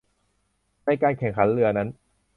[0.85, 1.89] ในการแข่งขันเรือนั้น